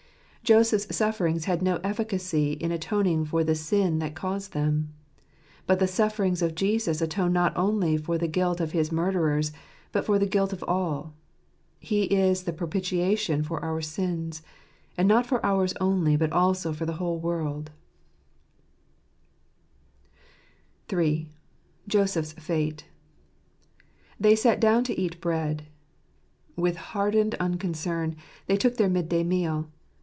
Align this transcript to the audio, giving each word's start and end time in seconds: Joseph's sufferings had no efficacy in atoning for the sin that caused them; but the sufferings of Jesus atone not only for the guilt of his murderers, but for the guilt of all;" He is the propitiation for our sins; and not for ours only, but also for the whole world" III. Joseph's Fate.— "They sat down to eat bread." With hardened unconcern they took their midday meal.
Joseph's 0.43 0.93
sufferings 0.93 1.45
had 1.45 1.61
no 1.61 1.77
efficacy 1.77 2.53
in 2.53 2.73
atoning 2.73 3.23
for 3.23 3.41
the 3.41 3.55
sin 3.55 3.99
that 3.99 4.15
caused 4.15 4.51
them; 4.51 4.91
but 5.65 5.79
the 5.79 5.87
sufferings 5.87 6.41
of 6.41 6.55
Jesus 6.55 6.99
atone 7.01 7.31
not 7.31 7.55
only 7.55 7.95
for 7.95 8.17
the 8.17 8.27
guilt 8.27 8.59
of 8.59 8.73
his 8.73 8.91
murderers, 8.91 9.53
but 9.93 10.03
for 10.05 10.19
the 10.19 10.25
guilt 10.25 10.51
of 10.51 10.61
all;" 10.67 11.13
He 11.79 12.03
is 12.03 12.43
the 12.43 12.51
propitiation 12.51 13.43
for 13.43 13.63
our 13.63 13.79
sins; 13.79 14.41
and 14.97 15.07
not 15.07 15.25
for 15.25 15.45
ours 15.45 15.73
only, 15.79 16.17
but 16.17 16.33
also 16.33 16.73
for 16.73 16.85
the 16.85 16.93
whole 16.99 17.19
world" 17.19 17.71
III. 20.91 21.29
Joseph's 21.87 22.33
Fate.— 22.33 22.87
"They 24.19 24.35
sat 24.35 24.59
down 24.59 24.83
to 24.83 24.99
eat 24.99 25.21
bread." 25.21 25.67
With 26.57 26.75
hardened 26.75 27.35
unconcern 27.35 28.17
they 28.47 28.57
took 28.57 28.75
their 28.75 28.89
midday 28.89 29.23
meal. 29.23 29.69